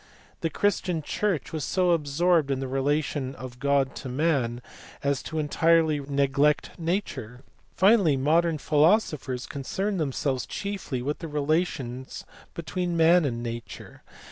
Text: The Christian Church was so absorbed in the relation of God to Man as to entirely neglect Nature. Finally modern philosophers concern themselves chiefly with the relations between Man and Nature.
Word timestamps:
The 0.39 0.49
Christian 0.49 1.03
Church 1.03 1.53
was 1.53 1.63
so 1.63 1.91
absorbed 1.91 2.49
in 2.49 2.59
the 2.59 2.67
relation 2.67 3.35
of 3.35 3.59
God 3.59 3.93
to 3.97 4.09
Man 4.09 4.59
as 5.03 5.21
to 5.21 5.37
entirely 5.37 5.99
neglect 5.99 6.71
Nature. 6.79 7.41
Finally 7.75 8.17
modern 8.17 8.57
philosophers 8.57 9.45
concern 9.45 9.97
themselves 9.97 10.47
chiefly 10.47 11.03
with 11.03 11.19
the 11.19 11.27
relations 11.27 12.25
between 12.55 12.97
Man 12.97 13.25
and 13.25 13.43
Nature. 13.43 14.01